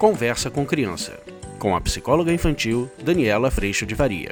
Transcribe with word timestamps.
Conversa 0.00 0.50
com 0.50 0.64
Criança, 0.64 1.20
com 1.58 1.76
a 1.76 1.80
psicóloga 1.82 2.32
infantil 2.32 2.90
Daniela 3.02 3.50
Freixo 3.50 3.84
de 3.84 3.94
Faria. 3.94 4.30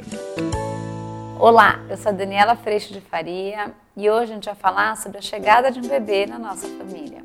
Olá, 1.37 1.79
eu 1.87 1.95
sou 1.95 2.09
a 2.09 2.11
Daniela 2.11 2.55
Freixo 2.55 2.91
de 2.91 2.99
Faria 2.99 3.71
e 3.95 4.09
hoje 4.09 4.31
a 4.31 4.33
gente 4.33 4.45
vai 4.45 4.55
falar 4.55 4.97
sobre 4.97 5.19
a 5.19 5.21
chegada 5.21 5.71
de 5.71 5.77
um 5.77 5.87
bebê 5.87 6.25
na 6.25 6.39
nossa 6.39 6.67
família. 6.67 7.23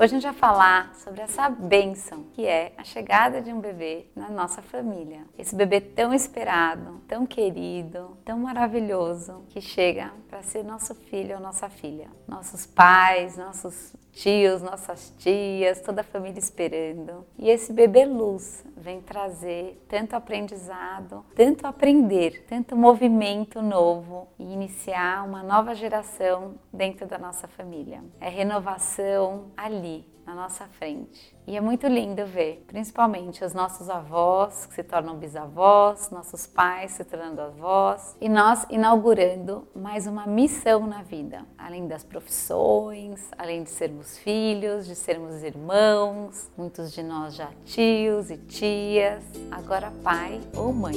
Hoje 0.00 0.16
a 0.16 0.18
gente 0.18 0.22
vai 0.22 0.32
falar 0.32 0.94
sobre 0.94 1.20
essa 1.20 1.50
bênção 1.50 2.24
que 2.32 2.46
é 2.46 2.72
a 2.78 2.82
chegada 2.82 3.42
de 3.42 3.52
um 3.52 3.60
bebê 3.60 4.06
na 4.16 4.30
nossa 4.30 4.62
família. 4.62 5.26
Esse 5.36 5.54
bebê 5.54 5.78
tão 5.78 6.14
esperado, 6.14 7.02
tão 7.06 7.26
querido, 7.26 8.16
tão 8.24 8.38
maravilhoso 8.38 9.44
que 9.50 9.60
chega 9.60 10.10
para 10.26 10.42
ser 10.42 10.64
nosso 10.64 10.94
filho 10.94 11.34
ou 11.34 11.42
nossa 11.42 11.68
filha. 11.68 12.08
Nossos 12.26 12.64
pais, 12.64 13.36
nossos 13.36 13.94
tios, 14.12 14.62
nossas 14.62 15.14
tias, 15.18 15.80
toda 15.80 16.00
a 16.00 16.04
família 16.04 16.38
esperando. 16.38 17.26
E 17.38 17.48
esse 17.48 17.72
bebê 17.72 18.04
luz 18.04 18.64
vem 18.76 19.00
trazer 19.00 19.82
tanto 19.88 20.14
aprendizado, 20.14 21.24
tanto 21.34 21.66
aprender, 21.66 22.44
tanto 22.48 22.76
movimento 22.76 23.62
novo 23.62 24.28
e 24.38 24.44
iniciar 24.44 25.24
uma 25.26 25.42
nova 25.42 25.74
geração 25.74 26.54
dentro 26.72 27.06
da 27.06 27.18
nossa 27.18 27.48
família. 27.48 28.02
É 28.20 28.28
renovação 28.28 29.50
ali, 29.56 30.04
na 30.30 30.42
nossa 30.42 30.64
frente. 30.66 31.36
E 31.44 31.56
é 31.56 31.60
muito 31.60 31.88
lindo 31.88 32.24
ver, 32.24 32.64
principalmente 32.68 33.44
os 33.44 33.52
nossos 33.52 33.90
avós 33.90 34.64
que 34.66 34.74
se 34.74 34.84
tornam 34.84 35.16
bisavós, 35.16 36.08
nossos 36.10 36.46
pais 36.46 36.92
se 36.92 37.04
tornando 37.04 37.40
avós 37.40 38.16
e 38.20 38.28
nós 38.28 38.64
inaugurando 38.70 39.66
mais 39.74 40.06
uma 40.06 40.28
missão 40.28 40.86
na 40.86 41.02
vida, 41.02 41.44
além 41.58 41.88
das 41.88 42.04
profissões, 42.04 43.28
além 43.36 43.64
de 43.64 43.70
sermos 43.70 44.18
filhos, 44.18 44.86
de 44.86 44.94
sermos 44.94 45.42
irmãos, 45.42 46.48
muitos 46.56 46.92
de 46.92 47.02
nós 47.02 47.34
já 47.34 47.48
tios 47.64 48.30
e 48.30 48.36
tias, 48.36 49.24
agora 49.50 49.92
pai 50.04 50.40
ou 50.56 50.72
mãe. 50.72 50.94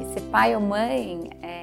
E 0.00 0.12
ser 0.12 0.22
pai 0.32 0.56
ou 0.56 0.60
mãe 0.60 1.30
é 1.40 1.54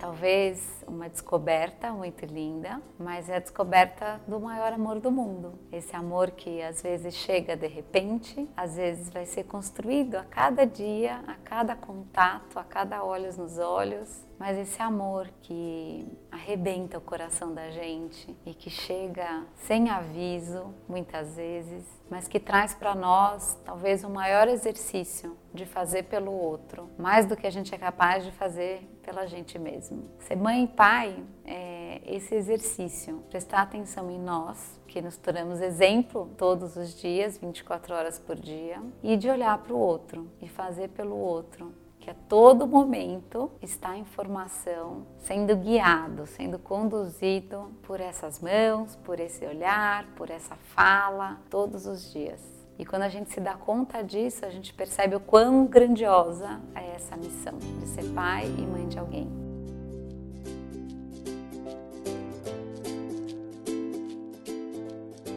talvez 0.00 0.79
uma 0.90 1.08
descoberta 1.08 1.92
muito 1.92 2.26
linda, 2.26 2.82
mas 2.98 3.28
é 3.28 3.36
a 3.36 3.38
descoberta 3.38 4.20
do 4.26 4.40
maior 4.40 4.72
amor 4.72 4.98
do 4.98 5.10
mundo. 5.10 5.58
Esse 5.72 5.94
amor 5.94 6.32
que 6.32 6.60
às 6.60 6.82
vezes 6.82 7.14
chega 7.14 7.56
de 7.56 7.68
repente, 7.68 8.48
às 8.56 8.76
vezes 8.76 9.08
vai 9.08 9.24
ser 9.24 9.44
construído 9.44 10.16
a 10.16 10.24
cada 10.24 10.66
dia, 10.66 11.22
a 11.26 11.34
cada 11.50 11.74
contato, 11.74 12.60
a 12.60 12.62
cada 12.62 13.02
olhos 13.02 13.36
nos 13.36 13.58
olhos, 13.58 14.24
mas 14.38 14.56
esse 14.56 14.80
amor 14.80 15.28
que 15.42 16.06
arrebenta 16.30 16.96
o 16.96 17.00
coração 17.00 17.52
da 17.52 17.70
gente 17.70 18.36
e 18.46 18.54
que 18.54 18.70
chega 18.70 19.44
sem 19.56 19.90
aviso, 19.90 20.72
muitas 20.88 21.34
vezes, 21.34 21.84
mas 22.08 22.28
que 22.28 22.38
traz 22.38 22.72
para 22.72 22.94
nós 22.94 23.58
talvez 23.64 24.04
o 24.04 24.08
maior 24.08 24.46
exercício 24.46 25.36
de 25.52 25.66
fazer 25.66 26.04
pelo 26.04 26.30
outro, 26.30 26.88
mais 26.96 27.26
do 27.26 27.36
que 27.36 27.48
a 27.48 27.50
gente 27.50 27.74
é 27.74 27.78
capaz 27.78 28.24
de 28.24 28.30
fazer 28.30 28.88
pela 29.02 29.26
gente 29.26 29.58
mesmo. 29.58 30.08
Ser 30.20 30.36
mãe 30.36 30.62
e 30.62 30.68
pai 30.68 31.20
é 31.44 31.79
esse 32.06 32.34
exercício, 32.34 33.22
prestar 33.30 33.62
atenção 33.62 34.10
em 34.10 34.18
nós, 34.18 34.80
que 34.86 35.00
nos 35.00 35.16
tornamos 35.16 35.60
exemplo 35.60 36.30
todos 36.36 36.76
os 36.76 36.94
dias, 36.94 37.38
24 37.38 37.94
horas 37.94 38.18
por 38.18 38.36
dia, 38.36 38.82
e 39.02 39.16
de 39.16 39.28
olhar 39.28 39.56
para 39.58 39.74
o 39.74 39.78
outro 39.78 40.26
e 40.40 40.48
fazer 40.48 40.88
pelo 40.88 41.16
outro, 41.16 41.72
que 42.00 42.10
a 42.10 42.14
todo 42.28 42.66
momento 42.66 43.50
está 43.60 43.96
em 43.96 44.04
formação, 44.04 45.06
sendo 45.18 45.54
guiado, 45.54 46.26
sendo 46.26 46.58
conduzido 46.58 47.70
por 47.82 48.00
essas 48.00 48.40
mãos, 48.40 48.96
por 49.04 49.20
esse 49.20 49.44
olhar, 49.44 50.06
por 50.16 50.30
essa 50.30 50.56
fala, 50.74 51.38
todos 51.50 51.86
os 51.86 52.10
dias. 52.12 52.40
E 52.78 52.86
quando 52.86 53.02
a 53.02 53.10
gente 53.10 53.30
se 53.30 53.40
dá 53.40 53.54
conta 53.54 54.02
disso, 54.02 54.46
a 54.46 54.48
gente 54.48 54.72
percebe 54.72 55.14
o 55.14 55.20
quão 55.20 55.66
grandiosa 55.66 56.60
é 56.74 56.94
essa 56.96 57.14
missão 57.14 57.58
de 57.58 57.86
ser 57.86 58.04
pai 58.14 58.46
e 58.46 58.62
mãe 58.62 58.88
de 58.88 58.98
alguém. 58.98 59.39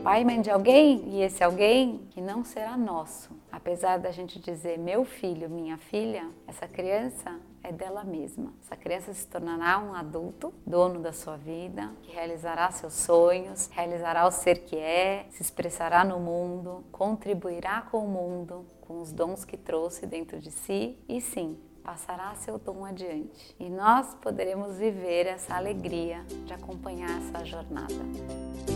Pai 0.03 0.21
e 0.21 0.25
mãe 0.25 0.41
de 0.41 0.51
alguém 0.51 1.01
e 1.07 1.21
esse 1.21 1.41
alguém 1.41 2.05
que 2.09 2.19
não 2.19 2.43
será 2.43 2.75
nosso. 2.75 3.31
Apesar 3.49 3.97
da 3.97 4.11
gente 4.11 4.37
dizer 4.37 4.77
meu 4.77 5.05
filho, 5.05 5.49
minha 5.49 5.77
filha, 5.77 6.29
essa 6.45 6.67
criança 6.67 7.39
é 7.63 7.71
dela 7.71 8.03
mesma. 8.03 8.53
Essa 8.61 8.75
criança 8.75 9.13
se 9.13 9.25
tornará 9.25 9.79
um 9.79 9.93
adulto, 9.93 10.53
dono 10.67 10.99
da 10.99 11.13
sua 11.13 11.37
vida, 11.37 11.89
que 12.01 12.11
realizará 12.11 12.69
seus 12.69 12.93
sonhos, 12.93 13.69
realizará 13.71 14.27
o 14.27 14.31
ser 14.31 14.65
que 14.65 14.75
é, 14.75 15.25
se 15.29 15.41
expressará 15.41 16.03
no 16.03 16.19
mundo, 16.19 16.83
contribuirá 16.91 17.83
com 17.89 17.99
o 17.99 18.09
mundo, 18.09 18.65
com 18.81 18.99
os 18.99 19.13
dons 19.13 19.45
que 19.45 19.55
trouxe 19.55 20.05
dentro 20.05 20.37
de 20.37 20.51
si 20.51 20.97
e 21.07 21.21
sim, 21.21 21.57
passará 21.81 22.35
seu 22.35 22.59
dom 22.59 22.83
adiante. 22.83 23.55
E 23.57 23.69
nós 23.69 24.13
poderemos 24.15 24.77
viver 24.77 25.27
essa 25.27 25.55
alegria 25.55 26.25
de 26.45 26.53
acompanhar 26.53 27.09
essa 27.21 27.45
jornada. 27.45 28.72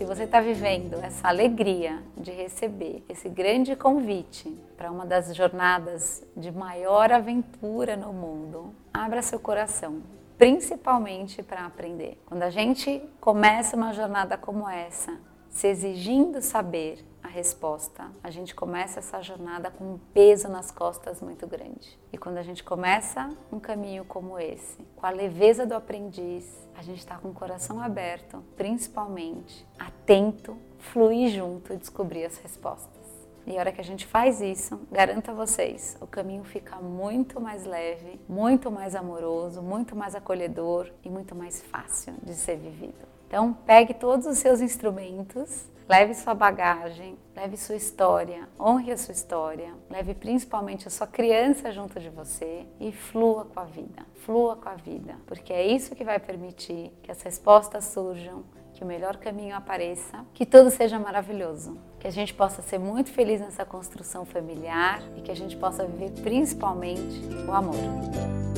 Se 0.00 0.04
você 0.06 0.22
está 0.22 0.40
vivendo 0.40 0.94
essa 1.04 1.28
alegria 1.28 2.02
de 2.16 2.30
receber 2.30 3.04
esse 3.06 3.28
grande 3.28 3.76
convite 3.76 4.48
para 4.74 4.90
uma 4.90 5.04
das 5.04 5.36
jornadas 5.36 6.26
de 6.34 6.50
maior 6.50 7.12
aventura 7.12 7.98
no 7.98 8.10
mundo, 8.10 8.74
abra 8.94 9.20
seu 9.20 9.38
coração, 9.38 10.00
principalmente 10.38 11.42
para 11.42 11.66
aprender. 11.66 12.18
Quando 12.24 12.42
a 12.44 12.48
gente 12.48 13.02
começa 13.20 13.76
uma 13.76 13.92
jornada 13.92 14.38
como 14.38 14.66
essa, 14.66 15.20
se 15.50 15.66
exigindo 15.66 16.40
saber 16.40 17.04
resposta, 17.30 18.10
a 18.22 18.30
gente 18.30 18.54
começa 18.54 18.98
essa 18.98 19.22
jornada 19.22 19.70
com 19.70 19.94
um 19.94 19.98
peso 20.12 20.48
nas 20.48 20.70
costas 20.70 21.20
muito 21.20 21.46
grande. 21.46 21.98
E 22.12 22.18
quando 22.18 22.38
a 22.38 22.42
gente 22.42 22.62
começa 22.62 23.30
um 23.50 23.58
caminho 23.58 24.04
como 24.04 24.38
esse, 24.38 24.78
com 24.96 25.06
a 25.06 25.10
leveza 25.10 25.64
do 25.64 25.74
aprendiz, 25.74 26.46
a 26.76 26.82
gente 26.82 26.98
está 26.98 27.16
com 27.16 27.28
o 27.28 27.34
coração 27.34 27.80
aberto, 27.80 28.44
principalmente 28.56 29.66
atento, 29.78 30.56
fluir 30.78 31.30
junto 31.30 31.72
e 31.72 31.76
descobrir 31.76 32.24
as 32.24 32.36
respostas. 32.38 33.00
E 33.46 33.56
a 33.56 33.60
hora 33.60 33.72
que 33.72 33.80
a 33.80 33.84
gente 33.84 34.06
faz 34.06 34.40
isso, 34.40 34.80
garanto 34.92 35.30
a 35.30 35.34
vocês, 35.34 35.96
o 36.00 36.06
caminho 36.06 36.44
fica 36.44 36.76
muito 36.76 37.40
mais 37.40 37.64
leve, 37.64 38.20
muito 38.28 38.70
mais 38.70 38.94
amoroso, 38.94 39.62
muito 39.62 39.96
mais 39.96 40.14
acolhedor 40.14 40.90
e 41.02 41.08
muito 41.08 41.34
mais 41.34 41.62
fácil 41.62 42.14
de 42.22 42.34
ser 42.34 42.56
vivido. 42.56 43.08
Então, 43.26 43.52
pegue 43.64 43.94
todos 43.94 44.26
os 44.26 44.38
seus 44.38 44.60
instrumentos, 44.60 45.66
leve 45.90 46.14
sua 46.14 46.34
bagagem, 46.34 47.18
leve 47.34 47.56
sua 47.56 47.74
história, 47.74 48.48
honre 48.60 48.92
a 48.92 48.96
sua 48.96 49.10
história, 49.10 49.74
leve 49.90 50.14
principalmente 50.14 50.86
a 50.86 50.90
sua 50.90 51.04
criança 51.04 51.72
junto 51.72 51.98
de 51.98 52.08
você 52.08 52.64
e 52.78 52.92
flua 52.92 53.44
com 53.44 53.58
a 53.58 53.64
vida. 53.64 54.06
Flua 54.24 54.54
com 54.54 54.68
a 54.68 54.76
vida, 54.76 55.16
porque 55.26 55.52
é 55.52 55.66
isso 55.66 55.96
que 55.96 56.04
vai 56.04 56.20
permitir 56.20 56.92
que 57.02 57.10
as 57.10 57.20
respostas 57.22 57.86
surjam, 57.86 58.44
que 58.72 58.84
o 58.84 58.86
melhor 58.86 59.16
caminho 59.16 59.56
apareça, 59.56 60.24
que 60.32 60.46
tudo 60.46 60.70
seja 60.70 60.96
maravilhoso, 60.96 61.76
que 61.98 62.06
a 62.06 62.12
gente 62.12 62.32
possa 62.32 62.62
ser 62.62 62.78
muito 62.78 63.10
feliz 63.10 63.40
nessa 63.40 63.64
construção 63.64 64.24
familiar 64.24 65.02
e 65.16 65.22
que 65.22 65.32
a 65.32 65.36
gente 65.36 65.56
possa 65.56 65.84
viver 65.84 66.12
principalmente 66.22 67.20
o 67.48 67.52
amor. 67.52 68.49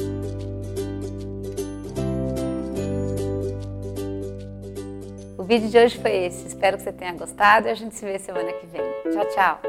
O 5.43 5.45
vídeo 5.45 5.69
de 5.69 5.77
hoje 5.77 5.99
foi 5.99 6.27
esse. 6.27 6.47
Espero 6.47 6.77
que 6.77 6.85
você 6.85 6.93
tenha 6.93 7.13
gostado 7.15 7.67
e 7.67 7.71
a 7.73 7.75
gente 7.75 7.97
se 7.97 8.05
vê 8.05 8.17
semana 8.17 8.53
que 8.53 8.65
vem. 8.69 8.81
Tchau, 9.13 9.27
tchau. 9.35 9.61